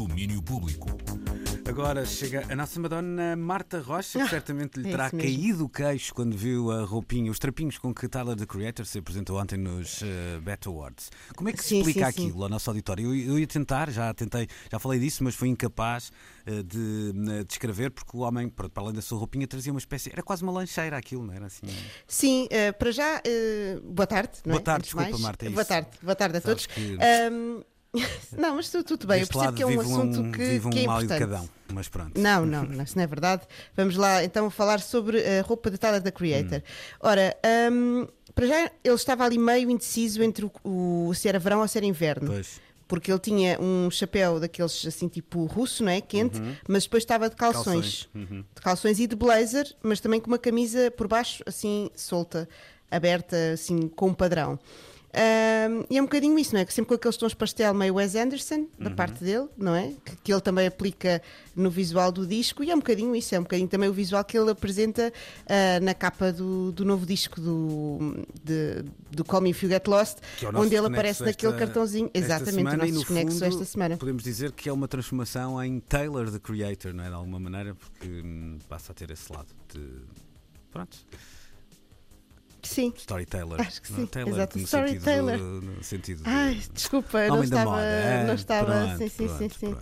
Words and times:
Domínio 0.00 0.42
Público. 0.42 0.90
Agora 1.66 2.04
chega 2.04 2.44
a 2.52 2.54
nossa 2.54 2.78
Madonna 2.78 3.34
Marta 3.34 3.80
Rocha, 3.80 4.18
que 4.18 4.24
Ah, 4.24 4.28
certamente 4.28 4.78
lhe 4.78 4.88
é 4.88 4.90
terá 4.90 5.04
mesmo. 5.04 5.20
caído 5.20 5.64
o 5.64 5.68
queixo 5.70 6.12
quando 6.14 6.36
viu 6.36 6.70
a 6.70 6.84
roupinha, 6.84 7.30
os 7.30 7.38
trapinhos 7.38 7.78
com 7.78 7.94
que 7.94 8.06
Tyler 8.06 8.36
the 8.36 8.44
Creator 8.44 8.84
se 8.84 8.98
apresentou 8.98 9.40
ontem 9.40 9.56
nos 9.56 10.02
uh, 10.02 10.06
Bet 10.42 10.68
Awards. 10.68 11.10
Como 11.34 11.48
é 11.48 11.52
que 11.54 11.62
se 11.62 11.70
Sim, 11.70 11.78
explica 11.78 12.12
sim, 12.12 12.12
sim. 12.12 12.26
aquilo 12.28 12.42
ao 12.44 12.48
nosso 12.50 12.68
auditório? 12.68 13.06
Eu, 13.14 13.32
eu 13.32 13.38
ia 13.38 13.46
tentar, 13.46 13.90
já 13.90 14.12
tentei, 14.12 14.46
já 14.70 14.78
falei 14.78 15.00
disso, 15.00 15.24
mas 15.24 15.34
fui 15.34 15.48
incapaz 15.48 16.12
uh, 16.46 16.62
de 16.62 16.78
uh, 17.40 17.44
descrever 17.46 17.90
porque 17.90 18.14
o 18.14 18.20
homem, 18.20 18.50
pronto, 18.50 18.72
para 18.72 18.82
além 18.82 18.94
da 18.94 19.00
sua 19.02 19.18
roupinha, 19.18 19.46
trazia 19.46 19.72
uma 19.72 19.80
espécie, 19.80 20.10
era 20.12 20.22
quase 20.22 20.42
uma 20.42 20.52
lancheira 20.52 20.94
aquilo, 20.98 21.24
não 21.26 21.32
era 21.32 21.46
assim? 21.46 21.66
Sim, 22.06 22.46
eh, 22.50 22.70
para 22.70 22.90
já, 22.92 23.22
eh, 23.26 23.80
boa 23.82 24.06
tarde. 24.06 24.32
Não 24.44 24.52
Boa 24.52 24.60
é? 24.60 24.62
tarde, 24.62 24.82
de 24.82 24.84
desculpa, 24.88 25.08
mais. 25.10 25.22
Marta, 25.22 25.46
é 25.46 25.48
Boa 25.48 25.62
isso. 25.62 25.68
tarde, 25.68 25.88
boa 26.02 26.14
tarde 26.14 26.36
a 26.36 26.40
Sabes 26.42 26.66
todos. 26.66 26.74
que- 26.74 26.98
Ahm, 27.02 27.62
não, 28.36 28.56
mas 28.56 28.70
tu- 28.70 28.82
tudo 28.84 29.06
bem, 29.06 29.16
eu 29.16 29.20
Deste 29.20 29.32
percebo 29.32 29.44
lado 29.44 29.56
que 29.56 29.62
é 29.62 29.66
um 29.66 29.80
assunto 29.80 30.30
que, 30.32 30.44
vive 30.44 30.66
um 30.66 30.70
que 30.70 30.78
é 30.78 30.82
importante. 30.82 31.50
mas 31.72 31.88
pronto. 31.88 32.20
Não, 32.20 32.44
não, 32.46 32.64
não, 32.64 32.84
isso 32.84 32.96
não 32.96 33.04
é 33.04 33.06
verdade. 33.06 33.42
Vamos 33.76 33.96
lá 33.96 34.22
então 34.24 34.48
falar 34.50 34.80
sobre 34.80 35.22
a 35.22 35.42
roupa 35.42 35.70
de 35.70 35.78
Tyler 35.78 36.02
the 36.02 36.10
Creator. 36.10 36.62
Ora, 37.00 37.36
hum, 37.72 38.06
para 38.34 38.46
já 38.46 38.70
ele 38.84 38.94
estava 38.94 39.24
ali 39.24 39.38
meio 39.38 39.70
indeciso 39.70 40.22
entre 40.22 40.44
o, 40.46 41.08
o- 41.08 41.14
se 41.14 41.28
era 41.28 41.38
verão 41.38 41.60
ou 41.60 41.68
se 41.68 41.78
era 41.78 41.86
inverno. 41.86 42.28
Pois. 42.30 42.60
Porque 42.88 43.10
ele 43.10 43.18
tinha 43.18 43.60
um 43.60 43.90
chapéu 43.90 44.38
daqueles 44.38 44.86
assim 44.86 45.08
tipo 45.08 45.44
russo, 45.46 45.82
não 45.82 45.90
é? 45.90 46.00
Quente, 46.00 46.40
mas 46.68 46.84
depois 46.84 47.02
estava 47.02 47.28
de 47.28 47.34
calções. 47.34 48.08
Uhum. 48.14 48.20
Calções, 48.22 48.30
uhum. 48.30 48.44
De 48.54 48.60
calções 48.62 49.00
e 49.00 49.06
de 49.08 49.16
blazer, 49.16 49.74
mas 49.82 49.98
também 49.98 50.20
com 50.20 50.28
uma 50.28 50.38
camisa 50.38 50.88
por 50.92 51.08
baixo 51.08 51.42
assim 51.46 51.90
solta, 51.96 52.48
aberta, 52.88 53.36
assim 53.54 53.88
com 53.88 54.08
um 54.10 54.14
padrão. 54.14 54.56
E 55.88 55.96
é 55.96 56.00
um 56.00 56.04
bocadinho 56.04 56.38
isso, 56.38 56.52
não 56.54 56.60
é? 56.60 56.64
Que 56.64 56.72
sempre 56.74 56.88
com 56.90 56.94
aqueles 56.94 57.16
tons 57.16 57.32
pastel 57.34 57.72
meio 57.72 57.94
Wes 57.94 58.14
Anderson, 58.14 58.66
da 58.78 58.90
Uhum. 58.90 58.96
parte 58.96 59.24
dele, 59.24 59.48
não 59.56 59.74
é? 59.74 59.92
Que, 60.04 60.16
que 60.16 60.32
ele 60.32 60.40
também 60.42 60.66
aplica 60.66 61.22
no 61.54 61.70
visual 61.70 62.12
do 62.12 62.26
disco, 62.26 62.62
e 62.62 62.70
é 62.70 62.74
um 62.74 62.78
bocadinho 62.78 63.16
isso, 63.16 63.34
é 63.34 63.38
um 63.40 63.42
bocadinho 63.42 63.66
também 63.68 63.88
o 63.88 63.92
visual 63.92 64.22
que 64.24 64.36
ele 64.36 64.50
apresenta 64.50 65.10
ah, 65.48 65.80
na 65.80 65.94
capa 65.94 66.30
do, 66.30 66.70
do 66.72 66.84
novo 66.84 67.06
disco 67.06 67.40
do, 67.40 68.26
de- 68.44 68.84
do 69.10 69.24
Call 69.24 69.40
Me 69.40 69.50
If 69.50 69.62
You 69.62 69.70
Get 69.70 69.86
Lost, 69.86 70.18
é 70.42 70.48
onde 70.58 70.74
ele 70.76 70.86
aparece 70.86 71.22
naquele 71.24 71.52
esta- 71.52 71.64
cartãozinho. 71.66 72.10
esta 72.12 72.18
Exatamente, 72.18 72.54
semana, 72.56 72.74
o 72.74 72.76
nosso 72.78 72.92
no 72.92 72.98
desconexo 73.00 73.44
esta 73.44 73.64
semana. 73.64 73.96
Podemos 73.96 74.22
dizer 74.22 74.52
que 74.52 74.68
é 74.68 74.72
uma 74.72 74.86
transformação 74.86 75.62
em 75.64 75.80
Taylor 75.80 76.30
the 76.30 76.38
Creator, 76.38 76.92
não 76.92 77.04
é? 77.04 77.08
De 77.08 77.14
alguma 77.14 77.40
maneira, 77.40 77.74
porque 77.74 78.06
hum, 78.06 78.58
passa 78.68 78.92
a 78.92 78.94
ter 78.94 79.10
esse 79.10 79.32
lado 79.32 79.48
de. 79.72 79.80
Pronto, 80.70 80.98
Sim. 82.66 82.92
storyteller. 82.96 83.60
Acho 83.60 83.82
que 83.82 83.92
não 83.92 83.98
é? 83.98 84.00
sim, 84.02 84.06
Taylor, 84.06 84.34
exato, 84.34 84.58
no 84.58 84.64
storyteller. 84.64 85.38
Sentido, 85.38 85.62
no 85.76 85.84
sentido 85.84 86.22
de- 86.24 86.28
Ai, 86.30 86.60
desculpa, 86.72 87.26
não 87.28 87.42
estava. 87.42 87.70
moda. 87.70 87.82
é, 87.82 88.24
não 88.26 88.34
estava. 88.34 88.66
pronto, 88.66 88.98
sim, 88.98 89.08
sim, 89.08 89.26
pronto, 89.26 89.38
sim, 89.38 89.48
sim. 89.48 89.76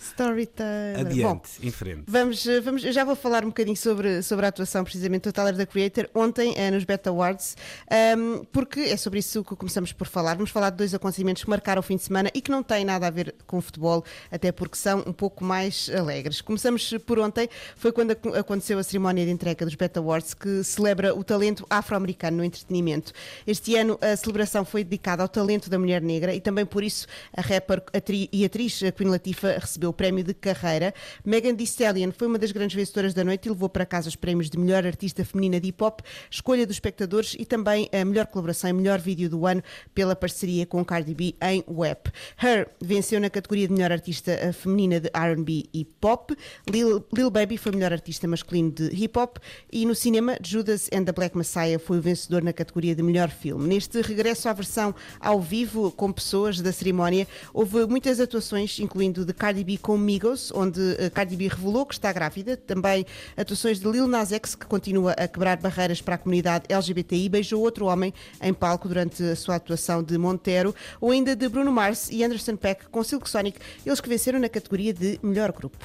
Storyteller. 0.00 0.94
Bom, 0.96 1.00
Adiante, 1.10 1.50
em 1.62 1.70
frente. 1.70 2.02
Vamos, 2.06 2.46
eh, 2.46 2.60
vamos, 2.60 2.84
eu 2.84 2.92
já 2.92 3.04
vou 3.04 3.14
falar 3.16 3.44
um 3.44 3.48
bocadinho 3.48 3.76
sobre, 3.76 4.22
sobre 4.22 4.44
a 4.46 4.48
atuação 4.48 4.82
precisamente 4.84 5.22
do 5.28 5.32
Tyler 5.32 5.54
da 5.56 5.64
Creator 5.66 6.08
ontem 6.14 6.54
eh, 6.56 6.70
nos 6.70 6.84
Beta 6.84 7.10
Awards, 7.10 7.56
ahm, 7.90 8.42
porque 8.52 8.80
é 8.80 8.96
sobre 8.96 9.18
isso 9.20 9.44
que 9.44 9.54
começamos 9.56 9.92
por 9.92 10.06
falar. 10.06 10.34
Vamos 10.34 10.50
falar 10.50 10.70
de 10.70 10.76
dois 10.76 10.92
acontecimentos 10.94 11.44
que 11.44 11.50
marcaram 11.50 11.80
o 11.80 11.82
fim 11.82 11.96
de 11.96 12.02
semana 12.02 12.30
e 12.34 12.40
que 12.40 12.50
não 12.50 12.62
têm 12.62 12.84
nada 12.84 13.06
a 13.06 13.10
ver 13.10 13.34
com 13.46 13.60
futebol, 13.60 14.04
até 14.30 14.50
porque 14.52 14.76
são 14.76 15.00
um 15.06 15.12
pouco 15.12 15.44
mais 15.44 15.88
alegres. 15.96 16.40
Começamos 16.40 16.92
por 17.06 17.18
ontem, 17.18 17.48
foi 17.76 17.92
quando 17.92 18.10
ac- 18.12 18.36
aconteceu 18.36 18.78
a 18.78 18.82
cerimónia 18.82 19.24
de 19.24 19.30
entrega 19.30 19.64
dos 19.64 19.74
Beta 19.74 20.00
Awards, 20.00 20.34
que 20.34 20.64
celebra 20.64 21.14
o 21.14 21.22
talento 21.22 21.64
afro-americano 21.70 22.12
no 22.30 22.44
entretenimento. 22.44 23.12
Este 23.46 23.76
ano 23.76 23.98
a 24.00 24.16
celebração 24.16 24.64
foi 24.64 24.84
dedicada 24.84 25.22
ao 25.22 25.28
talento 25.28 25.68
da 25.68 25.78
mulher 25.78 26.00
negra 26.02 26.34
e 26.34 26.40
também 26.40 26.64
por 26.64 26.82
isso 26.84 27.06
a 27.36 27.40
rapper 27.40 27.82
atri- 27.92 28.28
e 28.32 28.44
atriz 28.44 28.80
Queen 28.96 29.10
Latifah 29.10 29.58
recebeu 29.58 29.90
o 29.90 29.92
prémio 29.92 30.22
de 30.22 30.34
carreira. 30.34 30.94
Megan 31.24 31.54
Thee 31.54 31.64
Stallion 31.64 32.12
foi 32.12 32.26
uma 32.28 32.38
das 32.38 32.52
grandes 32.52 32.76
vencedoras 32.76 33.14
da 33.14 33.24
noite 33.24 33.46
e 33.46 33.48
levou 33.48 33.68
para 33.68 33.84
casa 33.86 34.08
os 34.08 34.16
prémios 34.16 34.48
de 34.50 34.58
melhor 34.58 34.86
artista 34.86 35.24
feminina 35.24 35.60
de 35.60 35.68
hip 35.68 35.82
hop, 35.82 36.00
escolha 36.30 36.66
dos 36.66 36.76
espectadores 36.76 37.34
e 37.38 37.44
também 37.44 37.88
a 37.92 38.04
melhor 38.04 38.26
colaboração 38.26 38.70
e 38.70 38.72
melhor 38.72 39.00
vídeo 39.00 39.28
do 39.28 39.46
ano 39.46 39.62
pela 39.94 40.14
parceria 40.14 40.66
com 40.66 40.84
Cardi 40.84 41.14
B 41.14 41.34
em 41.42 41.64
Web. 41.68 42.00
Her 42.42 42.68
venceu 42.80 43.20
na 43.20 43.30
categoria 43.30 43.66
de 43.66 43.72
melhor 43.72 43.92
artista 43.92 44.32
eh, 44.32 44.52
feminina 44.52 45.00
de 45.00 45.10
R&B 45.12 45.64
e 45.72 45.84
pop. 45.84 46.34
Lil, 46.68 47.04
Lil 47.14 47.30
Baby 47.30 47.56
foi 47.56 47.72
melhor 47.72 47.92
artista 47.92 48.26
masculino 48.28 48.70
de 48.70 48.84
hip 48.94 49.18
hop 49.18 49.38
e 49.72 49.84
no 49.86 49.94
cinema 49.94 50.36
Judas 50.44 50.88
and 50.92 51.04
the 51.04 51.12
Black 51.12 51.36
Messiah 51.36 51.78
foi 51.78 51.98
o 51.98 52.02
vencedor 52.02 52.11
na 52.42 52.52
categoria 52.52 52.94
de 52.94 53.02
melhor 53.02 53.30
filme. 53.30 53.68
Neste 53.68 54.00
regresso 54.00 54.48
à 54.48 54.52
versão 54.52 54.94
ao 55.20 55.40
vivo 55.40 55.90
com 55.92 56.12
pessoas 56.12 56.60
da 56.60 56.72
cerimónia, 56.72 57.26
houve 57.52 57.86
muitas 57.86 58.20
atuações, 58.20 58.78
incluindo 58.78 59.24
de 59.24 59.32
Cardi 59.32 59.64
B 59.64 59.78
com 59.78 59.96
Migos, 59.96 60.52
onde 60.54 60.80
eh, 60.98 61.10
Cardi 61.10 61.36
B 61.36 61.48
revelou 61.48 61.86
que 61.86 61.94
está 61.94 62.12
grávida, 62.12 62.56
também 62.56 63.06
atuações 63.36 63.80
de 63.80 63.88
Lil 63.88 64.06
Nas 64.06 64.32
X, 64.32 64.54
que 64.54 64.66
continua 64.66 65.12
a 65.12 65.26
quebrar 65.28 65.56
barreiras 65.56 66.00
para 66.00 66.14
a 66.16 66.18
comunidade 66.18 66.64
LGBTI, 66.68 67.28
beijou 67.28 67.60
outro 67.60 67.86
homem 67.86 68.12
em 68.40 68.52
palco 68.52 68.88
durante 68.88 69.22
a 69.22 69.36
sua 69.36 69.56
atuação 69.56 70.02
de 70.02 70.16
Montero, 70.18 70.74
ou 71.00 71.10
ainda 71.10 71.34
de 71.34 71.48
Bruno 71.48 71.72
Mars 71.72 72.08
e 72.10 72.22
Anderson 72.24 72.56
Peck 72.56 72.86
com 72.88 73.02
Silk 73.02 73.28
Sonic, 73.28 73.58
eles 73.84 74.00
que 74.00 74.08
venceram 74.08 74.38
na 74.38 74.48
categoria 74.48 74.92
de 74.92 75.18
melhor 75.22 75.52
grupo. 75.52 75.78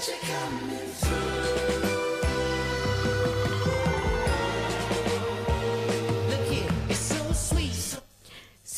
That 0.00 0.08
you're 0.08 0.38
coming 0.38 0.86
through. 0.86 1.69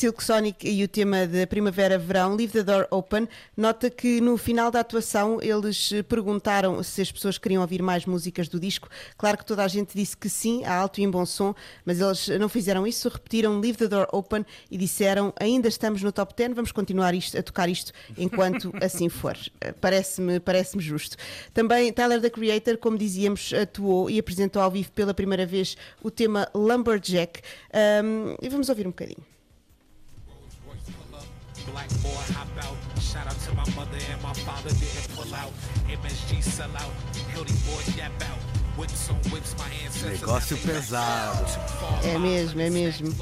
Silk 0.03 0.25
Sonic 0.25 0.69
e 0.69 0.83
o 0.83 0.89
tema 0.89 1.29
da 1.29 1.47
primavera-verão, 1.47 2.35
Leave 2.35 2.53
the 2.55 2.65
Door 2.65 2.89
Open, 2.91 3.29
nota 3.57 3.89
que 3.89 4.21
no 4.21 4.37
final 4.37 4.69
da 4.69 4.81
atuação 4.81 5.39
eles 5.41 5.93
eh, 5.93 6.03
perguntaram 6.03 6.83
se 6.83 7.03
as 7.03 7.13
pessoas 7.13 7.39
queriam 7.39 7.63
ouvir 7.63 7.81
mais 7.81 8.05
músicas 8.05 8.49
do 8.49 8.59
disco. 8.59 8.89
Claro 9.17 9.39
que 9.39 9.47
toda 9.47 9.63
a 9.63 9.69
gente 9.69 9.95
disse 9.95 10.17
que 10.17 10.29
sim, 10.29 10.65
a 10.65 10.75
alto 10.75 11.01
e 11.01 11.05
em 11.05 11.09
bom 11.09 11.25
som, 11.25 11.55
mas 11.85 12.01
eles 12.01 12.27
não 12.41 12.49
fizeram 12.49 12.85
isso, 12.85 13.09
repetiram 13.09 13.61
Leave 13.61 13.79
the 13.79 13.87
Door 13.87 14.09
Open 14.11 14.45
e 14.69 14.77
disseram 14.77 15.33
ainda 15.39 15.69
estamos 15.69 16.03
no 16.03 16.11
top 16.11 16.35
10, 16.35 16.53
vamos 16.53 16.73
continuar 16.73 17.15
isto, 17.15 17.39
a 17.39 17.43
tocar 17.45 17.69
isto 17.69 17.93
enquanto 18.19 18.73
assim 18.83 19.09
for. 19.09 19.39
Eh, 19.61 19.71
Parece-me 19.71 20.41
parece 20.41 20.81
justo. 20.81 21.17
Também 21.55 21.93
Tyler, 21.93 22.21
the 22.21 22.29
Creator, 22.29 22.77
como 22.77 22.99
dizíamos, 22.99 23.53
atuou 23.53 24.11
e 24.11 24.19
apresentou 24.19 24.63
ao 24.63 24.71
vivo 24.73 24.91
pela 24.91 25.15
primeira 25.15 25.47
vez 25.47 25.77
o 26.03 26.11
tema 26.11 26.49
Lumberjack. 26.53 27.41
Ahm, 27.73 28.35
e 28.43 28.49
vamos 28.49 28.69
ouvir 28.69 28.85
um 28.85 28.91
bocadinho. 28.91 29.32
Black 31.71 31.89
boy 32.03 32.23
hop 32.35 32.49
out. 32.65 32.77
Shout 33.01 33.27
out 33.27 33.39
to 33.41 33.55
my 33.55 33.65
mother 33.77 33.99
and 34.11 34.23
my 34.23 34.35
father 34.35 34.71
didn't 34.71 35.09
pull 35.15 35.33
out. 35.35 35.53
MSG 35.89 36.43
sell 36.43 36.71
out. 36.77 36.93
Hildy 37.33 37.55
boys 37.67 37.97
yap 37.97 38.13
out. 38.23 38.39
Whips 38.77 39.11
on 39.11 39.17
whips, 39.31 39.55
my 39.59 39.69
ancestors. 39.85 40.21
Negócio 40.21 40.57
pesado. 40.59 41.45
É 42.03 42.19
mesmo, 42.19 42.61
é 42.61 42.71
mesmo. 42.71 43.15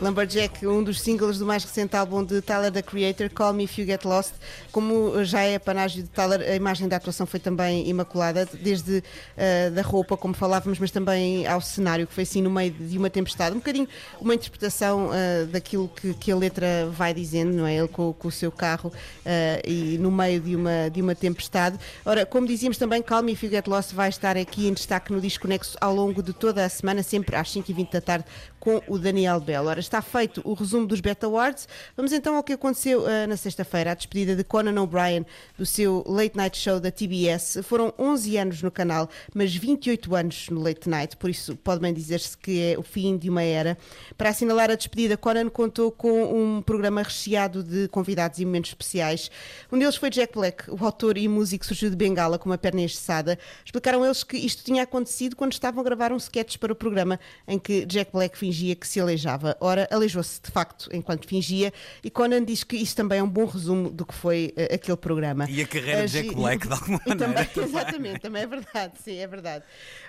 Lumberjack, 0.00 0.64
um 0.64 0.84
dos 0.84 1.00
singles 1.00 1.38
do 1.38 1.46
mais 1.46 1.64
recente 1.64 1.96
álbum 1.96 2.22
de 2.22 2.40
Tyler, 2.40 2.70
the 2.70 2.82
Creator, 2.82 3.28
Call 3.30 3.52
Me 3.52 3.64
If 3.64 3.78
You 3.78 3.86
Get 3.86 4.04
Lost. 4.04 4.32
Como 4.70 5.24
já 5.24 5.42
é 5.42 5.58
panágio 5.58 6.04
de 6.04 6.08
Tyler, 6.08 6.40
a 6.40 6.54
imagem 6.54 6.86
da 6.86 6.96
atuação 6.96 7.26
foi 7.26 7.40
também 7.40 7.88
imaculada, 7.88 8.48
desde 8.62 9.02
eh, 9.36 9.70
da 9.70 9.82
roupa, 9.82 10.16
como 10.16 10.34
falávamos, 10.34 10.78
mas 10.78 10.92
também 10.92 11.48
ao 11.48 11.60
cenário, 11.60 12.06
que 12.06 12.14
foi 12.14 12.22
assim 12.22 12.40
no 12.40 12.48
meio 12.48 12.70
de 12.70 12.96
uma 12.96 13.10
tempestade. 13.10 13.56
Um 13.56 13.58
bocadinho 13.58 13.88
uma 14.20 14.36
interpretação 14.36 15.10
eh, 15.12 15.46
daquilo 15.46 15.88
que, 15.88 16.14
que 16.14 16.30
a 16.30 16.36
letra 16.36 16.88
vai 16.92 17.12
dizendo, 17.12 17.56
não 17.56 17.66
é? 17.66 17.74
Ele 17.74 17.88
com, 17.88 18.12
com 18.12 18.28
o 18.28 18.32
seu 18.32 18.52
carro 18.52 18.92
eh, 19.26 19.60
e 19.66 19.98
no 19.98 20.12
meio 20.12 20.40
de 20.40 20.54
uma, 20.54 20.88
de 20.88 21.02
uma 21.02 21.16
tempestade. 21.16 21.76
Ora, 22.04 22.24
como 22.24 22.46
dizíamos 22.46 22.78
também, 22.78 23.02
Call 23.02 23.24
Me 23.24 23.32
If 23.32 23.42
You 23.42 23.50
Get 23.50 23.66
Lost 23.66 23.92
vai 23.92 24.10
estar 24.10 24.36
aqui 24.36 24.68
em 24.68 24.72
destaque 24.74 25.12
no 25.12 25.20
Desconexo 25.20 25.76
ao 25.80 25.92
longo 25.92 26.22
de 26.22 26.32
toda 26.32 26.64
a 26.64 26.68
semana, 26.68 27.02
sempre 27.02 27.34
às 27.34 27.52
5h20 27.52 27.90
da 27.90 28.00
tarde, 28.00 28.24
com 28.60 28.80
o 28.86 28.96
Daniel 28.96 29.40
Bell. 29.40 29.64
Ora, 29.66 29.87
está 29.88 30.02
feito 30.02 30.40
o 30.44 30.52
resumo 30.52 30.86
dos 30.86 31.00
Beta 31.00 31.26
Awards. 31.26 31.66
Vamos 31.96 32.12
então 32.12 32.36
ao 32.36 32.42
que 32.42 32.52
aconteceu 32.52 33.08
eh, 33.08 33.26
na 33.26 33.36
sexta-feira, 33.36 33.92
a 33.92 33.94
despedida 33.94 34.36
de 34.36 34.44
Conan 34.44 34.80
O'Brien 34.80 35.24
do 35.56 35.64
seu 35.64 36.04
Late 36.06 36.36
Night 36.36 36.58
Show 36.58 36.78
da 36.78 36.90
TBS. 36.90 37.60
Foram 37.62 37.92
11 37.98 38.36
anos 38.36 38.62
no 38.62 38.70
canal, 38.70 39.08
mas 39.34 39.54
28 39.54 40.14
anos 40.14 40.48
no 40.50 40.62
Late 40.62 40.88
Night, 40.88 41.16
por 41.16 41.30
isso 41.30 41.56
pode 41.56 41.80
bem 41.80 41.92
dizer-se 41.92 42.36
que 42.36 42.72
é 42.72 42.78
o 42.78 42.82
fim 42.82 43.16
de 43.16 43.30
uma 43.30 43.42
era. 43.42 43.78
Para 44.16 44.28
assinalar 44.28 44.70
a 44.70 44.74
despedida, 44.74 45.16
Conan 45.16 45.48
contou 45.48 45.90
com 45.90 46.22
um 46.34 46.62
programa 46.62 47.02
recheado 47.02 47.62
de 47.62 47.88
convidados 47.88 48.38
e 48.38 48.44
momentos 48.44 48.70
especiais. 48.70 49.30
Um 49.72 49.78
deles 49.78 49.96
foi 49.96 50.10
Jack 50.10 50.34
Black, 50.34 50.70
o 50.70 50.84
autor 50.84 51.16
e 51.16 51.26
músico 51.28 51.60
que 51.60 51.66
surgiu 51.66 51.88
de 51.88 51.96
Bengala 51.96 52.38
com 52.38 52.48
uma 52.48 52.58
perna 52.58 52.82
engessada. 52.82 53.38
Explicaram 53.64 54.04
eles 54.04 54.22
que 54.22 54.36
isto 54.36 54.62
tinha 54.62 54.82
acontecido 54.82 55.34
quando 55.34 55.52
estavam 55.52 55.80
a 55.80 55.84
gravar 55.84 56.12
um 56.12 56.16
sketch 56.16 56.58
para 56.58 56.72
o 56.72 56.76
programa 56.76 57.18
em 57.46 57.58
que 57.58 57.86
Jack 57.86 58.12
Black 58.12 58.36
fingia 58.36 58.76
que 58.76 58.86
se 58.86 59.00
aleijava. 59.00 59.56
Ora, 59.60 59.77
embora, 59.78 59.88
aleijou-se 59.90 60.40
de 60.42 60.50
facto 60.50 60.88
enquanto 60.92 61.26
fingia 61.26 61.72
e 62.02 62.10
Conan 62.10 62.44
diz 62.44 62.64
que 62.64 62.76
isso 62.76 62.96
também 62.96 63.18
é 63.18 63.22
um 63.22 63.28
bom 63.28 63.44
resumo 63.44 63.90
do 63.90 64.04
que 64.04 64.14
foi 64.14 64.52
eh, 64.56 64.74
aquele 64.74 64.96
programa. 64.96 65.46
E 65.48 65.62
a 65.62 65.66
carreira 65.66 66.06
de 66.06 66.12
Jack 66.12 66.28
gi- 66.28 66.34
Black, 66.34 66.66
de 66.66 66.72
alguma 66.72 67.00
E 67.06 67.14
também- 67.14 67.28
maneira. 67.28 67.62
exatamente, 67.62 68.20
também 68.20 68.42
é 68.42 68.46
verdade, 68.46 68.92
sim, 69.02 69.16
é 69.18 69.26
verdade. 69.26 69.64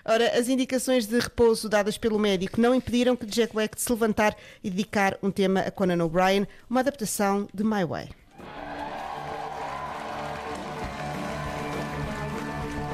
Ora, 0.05 0.37
as 0.39 0.47
indicações 0.47 1.05
de 1.05 1.19
repouso 1.19 1.69
dadas 1.69 1.97
pelo 1.97 2.17
médico 2.17 2.59
não 2.59 2.73
impediram 2.73 3.15
que 3.15 3.25
Jack 3.25 3.53
Black 3.53 3.79
se 3.79 3.91
levantar 3.91 4.35
e 4.63 4.69
dedicar 4.69 5.17
um 5.21 5.29
tema 5.31 5.61
a 5.61 5.71
Conan 5.71 6.03
O'Brien, 6.03 6.47
uma 6.69 6.79
adaptação 6.79 7.47
de 7.53 7.63
My 7.63 7.83
Way. 7.85 8.09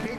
He 0.03 0.15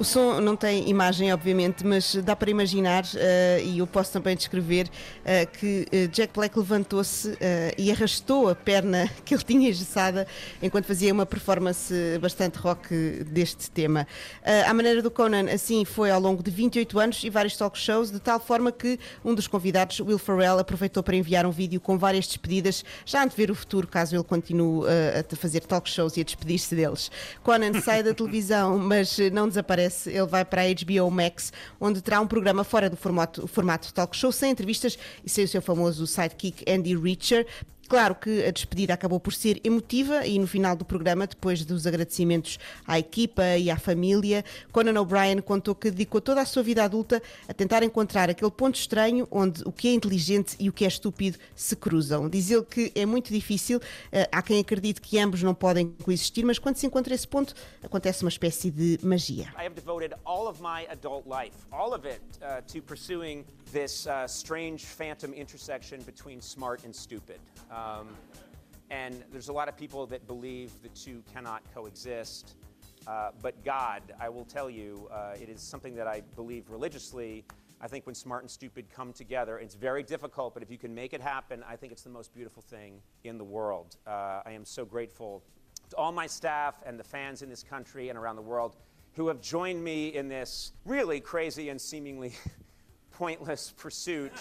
O 0.00 0.04
som 0.04 0.40
não 0.40 0.56
tem 0.56 0.88
imagem, 0.88 1.30
obviamente, 1.30 1.86
mas 1.86 2.14
dá 2.24 2.34
para 2.34 2.50
imaginar, 2.50 3.04
eh, 3.16 3.60
e 3.66 3.80
eu 3.80 3.86
posso 3.86 4.10
também 4.10 4.34
descrever, 4.34 4.88
eh, 5.22 5.44
que 5.44 5.86
eh, 5.92 6.06
Jack 6.06 6.32
Black 6.32 6.58
levantou-se 6.58 7.36
eh, 7.38 7.74
e 7.76 7.92
arrastou 7.92 8.48
a 8.48 8.54
perna 8.54 9.10
que 9.26 9.34
ele 9.34 9.42
tinha 9.42 9.68
engessada 9.68 10.26
enquanto 10.62 10.86
fazia 10.86 11.12
uma 11.12 11.26
performance 11.26 11.92
bastante 12.18 12.56
rock 12.56 12.88
deste 13.24 13.70
tema. 13.70 14.06
Eh, 14.42 14.62
à 14.62 14.72
maneira 14.72 15.02
do 15.02 15.10
Conan, 15.10 15.50
assim 15.52 15.84
foi 15.84 16.10
ao 16.10 16.18
longo 16.18 16.42
de 16.42 16.50
28 16.50 16.98
anos 16.98 17.22
e 17.22 17.28
vários 17.28 17.54
talk 17.54 17.78
shows, 17.78 18.10
de 18.10 18.20
tal 18.20 18.40
forma 18.40 18.72
que 18.72 18.98
um 19.22 19.34
dos 19.34 19.46
convidados, 19.46 20.00
Will 20.00 20.18
Ferrell, 20.18 20.58
aproveitou 20.58 21.02
para 21.02 21.14
enviar 21.14 21.44
um 21.44 21.50
vídeo 21.50 21.78
com 21.78 21.98
várias 21.98 22.26
despedidas, 22.26 22.82
já 23.04 23.22
antever 23.22 23.50
o 23.50 23.54
futuro, 23.54 23.86
caso 23.86 24.16
ele 24.16 24.24
continue 24.24 24.86
a 24.88 25.36
fazer 25.36 25.60
talk 25.60 25.90
shows 25.90 26.16
e 26.16 26.22
a 26.22 26.24
despedir-se 26.24 26.74
deles. 26.74 27.10
Conan 27.42 27.78
sai 27.82 28.02
da 28.02 28.14
televisão, 28.14 28.78
mas 28.80 29.18
não 29.30 29.46
desaparece. 29.46 29.89
Ele 30.06 30.26
vai 30.26 30.44
para 30.44 30.62
a 30.62 30.64
HBO 30.66 31.10
Max, 31.10 31.52
onde 31.80 32.00
terá 32.00 32.20
um 32.20 32.26
programa 32.26 32.64
fora 32.64 32.88
do 32.88 32.96
formato, 32.96 33.46
formato 33.46 33.92
talk 33.92 34.16
show, 34.16 34.32
sem 34.32 34.50
entrevistas 34.50 34.98
e 35.24 35.28
sem 35.28 35.44
o 35.44 35.48
seu 35.48 35.62
famoso 35.62 36.06
sidekick 36.06 36.64
Andy 36.70 36.96
Richer. 36.96 37.46
Claro 37.90 38.14
que 38.14 38.44
a 38.44 38.52
despedida 38.52 38.94
acabou 38.94 39.18
por 39.18 39.34
ser 39.34 39.60
emotiva 39.64 40.24
e 40.24 40.38
no 40.38 40.46
final 40.46 40.76
do 40.76 40.84
programa, 40.84 41.26
depois 41.26 41.64
dos 41.64 41.88
agradecimentos 41.88 42.56
à 42.86 43.00
equipa 43.00 43.58
e 43.58 43.68
à 43.68 43.76
família, 43.76 44.44
Conan 44.70 45.00
O'Brien 45.00 45.40
contou 45.40 45.74
que 45.74 45.90
dedicou 45.90 46.20
toda 46.20 46.40
a 46.40 46.44
sua 46.44 46.62
vida 46.62 46.84
adulta 46.84 47.20
a 47.48 47.52
tentar 47.52 47.82
encontrar 47.82 48.30
aquele 48.30 48.52
ponto 48.52 48.76
estranho 48.76 49.26
onde 49.28 49.64
o 49.64 49.72
que 49.72 49.88
é 49.88 49.92
inteligente 49.92 50.54
e 50.60 50.68
o 50.68 50.72
que 50.72 50.84
é 50.84 50.86
estúpido 50.86 51.36
se 51.56 51.74
cruzam. 51.74 52.28
Diz 52.28 52.48
ele 52.52 52.62
que 52.62 52.92
é 52.94 53.04
muito 53.04 53.32
difícil, 53.32 53.80
eh, 54.12 54.28
há 54.30 54.40
quem 54.40 54.60
acredite 54.60 55.00
que 55.00 55.18
ambos 55.18 55.42
não 55.42 55.52
podem 55.52 55.92
coexistir, 56.04 56.46
mas 56.46 56.60
quando 56.60 56.76
se 56.76 56.86
encontra 56.86 57.12
esse 57.12 57.26
ponto, 57.26 57.56
acontece 57.82 58.22
uma 58.22 58.30
espécie 58.30 58.70
de 58.70 59.00
magia. 59.02 59.52
I 59.58 59.66
have 59.66 59.74
devoted 59.74 60.14
all 60.24 60.46
of 60.46 60.62
my 60.62 60.86
adult 60.92 61.26
life, 61.26 61.56
all 61.72 61.92
of 61.92 62.06
it, 62.06 62.20
uh, 62.40 62.62
to 62.72 62.80
pursuing 62.82 63.44
this 63.72 64.06
uh, 64.06 64.26
strange 64.26 64.84
phantom 64.84 65.32
intersection 65.32 66.02
between 66.02 66.40
smart 66.40 66.84
and 66.84 66.94
stupid. 66.94 67.38
Um, 67.70 68.08
and 68.90 69.22
there's 69.30 69.48
a 69.48 69.52
lot 69.52 69.68
of 69.68 69.76
people 69.76 70.06
that 70.06 70.26
believe 70.26 70.72
the 70.82 70.88
two 70.88 71.22
cannot 71.32 71.62
coexist. 71.72 72.56
Uh, 73.06 73.30
but 73.40 73.64
God, 73.64 74.02
I 74.20 74.28
will 74.28 74.44
tell 74.44 74.68
you, 74.68 75.08
uh, 75.12 75.34
it 75.40 75.48
is 75.48 75.60
something 75.60 75.94
that 75.94 76.06
I 76.06 76.22
believe 76.36 76.68
religiously. 76.68 77.44
I 77.80 77.86
think 77.86 78.04
when 78.06 78.14
smart 78.14 78.42
and 78.42 78.50
stupid 78.50 78.86
come 78.92 79.12
together, 79.12 79.58
it's 79.58 79.74
very 79.74 80.02
difficult, 80.02 80.52
but 80.54 80.62
if 80.62 80.70
you 80.70 80.76
can 80.76 80.94
make 80.94 81.12
it 81.12 81.20
happen, 81.20 81.64
I 81.68 81.76
think 81.76 81.92
it's 81.92 82.02
the 82.02 82.10
most 82.10 82.34
beautiful 82.34 82.62
thing 82.62 83.00
in 83.24 83.38
the 83.38 83.44
world. 83.44 83.96
Uh, 84.06 84.42
I 84.44 84.52
am 84.52 84.64
so 84.64 84.84
grateful 84.84 85.42
to 85.90 85.96
all 85.96 86.12
my 86.12 86.26
staff 86.26 86.74
and 86.84 86.98
the 86.98 87.04
fans 87.04 87.42
in 87.42 87.48
this 87.48 87.62
country 87.62 88.08
and 88.08 88.18
around 88.18 88.36
the 88.36 88.42
world 88.42 88.76
who 89.14 89.28
have 89.28 89.40
joined 89.40 89.82
me 89.82 90.08
in 90.08 90.28
this 90.28 90.72
really 90.84 91.20
crazy 91.20 91.68
and 91.68 91.80
seemingly 91.80 92.32
pointless 93.20 93.74
pursuit 93.76 94.32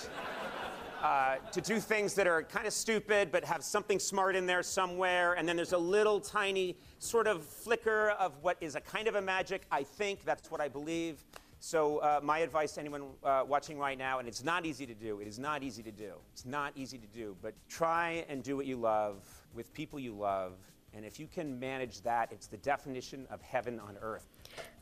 uh, 1.04 1.36
to 1.52 1.60
do 1.60 1.82
things 1.82 2.14
that 2.14 2.28
are 2.28 2.44
kind 2.44 2.66
of 2.66 2.72
stupid 2.72 3.30
but 3.30 3.44
have 3.44 3.62
something 3.62 4.00
smart 4.00 4.38
in 4.38 4.46
there 4.46 4.64
somewhere. 4.64 5.34
And 5.34 5.46
then 5.46 5.58
there's 5.58 5.74
a 5.74 5.78
little 5.78 6.22
tiny 6.22 6.78
sort 6.98 7.28
of 7.28 7.44
flicker 7.44 8.12
of 8.12 8.42
what 8.42 8.56
is 8.62 8.76
a 8.76 8.80
kind 8.80 9.10
of 9.10 9.16
a 9.16 9.22
magic. 9.22 9.64
I 9.70 9.84
think 9.84 10.24
that's 10.24 10.50
what 10.50 10.62
I 10.62 10.70
believe. 10.70 11.26
So, 11.60 11.98
uh, 11.98 12.22
my 12.24 12.40
advice 12.40 12.72
to 12.76 12.80
anyone 12.80 13.04
uh, 13.22 13.44
watching 13.46 13.78
right 13.78 13.98
now, 13.98 14.20
and 14.20 14.30
it's 14.30 14.46
not 14.46 14.66
easy 14.66 14.86
to 14.86 14.94
do, 14.94 15.20
it 15.20 15.28
is 15.28 15.38
not 15.38 15.62
easy 15.62 15.84
to 15.84 15.92
do. 15.92 16.14
It's 16.32 16.46
not 16.46 16.72
easy 16.78 16.98
to 16.98 17.08
do, 17.08 17.36
but 17.42 17.54
try 17.68 18.24
and 18.30 18.42
do 18.42 18.56
what 18.56 18.66
you 18.66 18.78
love 18.78 19.26
with 19.54 19.74
people 19.74 20.00
you 20.00 20.14
love. 20.14 20.54
And 20.94 21.04
if 21.04 21.20
you 21.20 21.28
can 21.28 21.60
manage 21.60 22.00
that, 22.04 22.32
it's 22.32 22.48
the 22.48 22.58
definition 22.58 23.28
of 23.30 23.42
heaven 23.42 23.78
on 23.78 23.98
earth. 24.02 24.30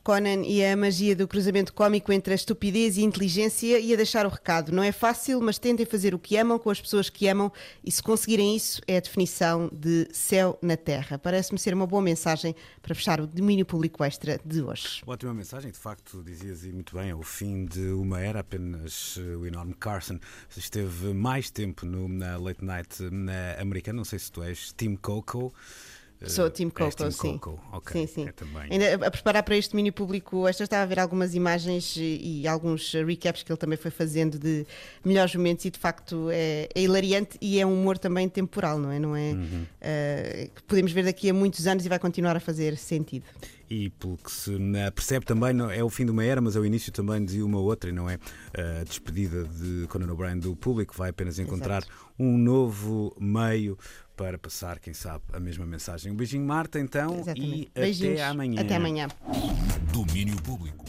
Conan 0.08 0.42
e 0.42 0.64
a 0.64 0.74
magia 0.74 1.14
do 1.14 1.28
cruzamento 1.28 1.74
cómico 1.74 2.10
entre 2.10 2.32
a 2.32 2.34
estupidez 2.34 2.96
e 2.96 3.02
a 3.02 3.04
inteligência 3.04 3.78
e 3.78 3.92
a 3.92 3.96
deixar 3.96 4.24
o 4.24 4.30
recado. 4.30 4.72
Não 4.72 4.82
é 4.82 4.90
fácil, 4.90 5.38
mas 5.38 5.58
tentem 5.58 5.84
fazer 5.84 6.14
o 6.14 6.18
que 6.18 6.34
amam 6.34 6.58
com 6.58 6.70
as 6.70 6.80
pessoas 6.80 7.10
que 7.10 7.28
amam 7.28 7.52
e 7.84 7.92
se 7.92 8.02
conseguirem 8.02 8.56
isso 8.56 8.80
é 8.88 8.96
a 8.96 9.00
definição 9.00 9.68
de 9.70 10.08
céu 10.10 10.58
na 10.62 10.78
terra. 10.78 11.18
Parece-me 11.18 11.58
ser 11.58 11.74
uma 11.74 11.86
boa 11.86 12.00
mensagem 12.00 12.56
para 12.80 12.94
fechar 12.94 13.20
o 13.20 13.26
domínio 13.26 13.66
público 13.66 14.02
extra 14.02 14.40
de 14.42 14.62
hoje. 14.62 15.02
Ótima 15.06 15.34
mensagem, 15.34 15.70
de 15.70 15.78
facto, 15.78 16.22
dizias 16.24 16.64
e 16.64 16.72
muito 16.72 16.96
bem, 16.96 17.10
é 17.10 17.14
o 17.14 17.22
fim 17.22 17.66
de 17.66 17.90
uma 17.90 18.18
era, 18.18 18.40
apenas 18.40 19.18
eh, 19.18 19.36
o 19.36 19.44
enorme 19.44 19.74
Carson 19.74 20.18
esteve 20.56 21.12
mais 21.12 21.50
tempo 21.50 21.84
no 21.84 22.08
na 22.08 22.38
late 22.38 22.64
night 22.64 23.02
na 23.10 23.60
americana, 23.60 23.98
não 23.98 24.06
sei 24.06 24.18
se 24.18 24.32
tu 24.32 24.42
és 24.42 24.72
Tim 24.72 24.96
Coco. 24.96 25.52
Eh, 26.20 26.28
Sou 26.28 26.50
Tim 26.50 26.66
és 26.66 26.72
Coco, 26.72 26.96
Tim 26.96 27.10
sim. 27.12 27.38
Coco, 27.38 27.60
ok. 27.72 27.92
Sim, 27.92 28.06
sim. 28.12 28.28
É 28.28 28.32
também. 28.32 28.62
Ainda 28.70 29.06
a 29.06 29.10
preparar 29.10 29.42
para 29.44 29.56
este 29.56 29.70
domínio 29.70 29.92
público 29.92 30.48
extra 30.48 30.64
estava 30.64 30.82
a 30.82 30.86
ver 30.86 30.98
algumas 30.98 31.34
imagens 31.34 31.96
e, 31.96 32.40
e 32.42 32.48
alguns 32.48 32.92
recaps 32.92 33.42
que 33.44 33.52
ele 33.52 33.56
também 33.56 33.78
foi 33.78 33.90
fazendo 33.90 34.38
de 34.38 34.66
melhores 35.04 35.34
momentos 35.34 35.64
e 35.64 35.70
de 35.70 35.78
facto 35.78 36.28
é, 36.30 36.68
é 36.74 36.80
hilariante 36.82 37.38
e 37.40 37.60
é 37.60 37.64
um 37.66 37.72
humor 37.72 37.98
também 37.98 38.28
temporal, 38.28 38.78
não 38.78 38.90
é? 38.90 38.98
Não 38.98 39.14
é 39.14 39.32
Uhum. 39.32 39.64
eh, 39.80 40.50
que 40.54 40.62
podemos 40.64 40.90
ver 40.90 41.04
daqui 41.04 41.30
a 41.30 41.34
muitos 41.34 41.66
anos 41.66 41.86
e 41.86 41.88
vai 41.88 41.98
continuar 41.98 42.36
a 42.36 42.40
fazer 42.40 42.76
sentido. 42.76 43.24
E 43.70 43.90
pelo 43.90 44.16
que 44.16 44.30
se 44.32 44.50
percebe 44.94 45.26
também, 45.26 45.52
não 45.52 45.70
é 45.70 45.84
o 45.84 45.90
fim 45.90 46.04
de 46.04 46.10
uma 46.10 46.24
era, 46.24 46.40
mas 46.40 46.56
é 46.56 46.58
o 46.60 46.64
início 46.64 46.90
também 46.90 47.24
de 47.24 47.42
uma 47.42 47.58
outra, 47.58 47.90
e 47.90 47.92
não 47.92 48.08
é 48.08 48.18
a 48.80 48.84
despedida 48.84 49.44
de 49.44 49.86
Conan 49.88 50.10
O'Brien 50.12 50.38
do 50.38 50.56
público, 50.56 50.94
vai 50.96 51.10
apenas 51.10 51.38
encontrar 51.38 51.84
um 52.18 52.38
novo 52.38 53.14
meio 53.20 53.78
para 54.16 54.38
passar, 54.38 54.78
quem 54.78 54.94
sabe, 54.94 55.22
a 55.32 55.38
mesma 55.38 55.64
mensagem. 55.66 56.10
Um 56.10 56.16
beijinho, 56.16 56.44
Marta, 56.44 56.80
então, 56.80 57.20
Exatamente. 57.20 57.70
e 57.76 57.80
Beijinhos. 57.80 58.14
até 58.20 58.24
amanhã. 58.24 58.60
Até 58.60 58.76
amanhã. 58.76 59.08
Domínio 59.92 60.36
Público. 60.42 60.84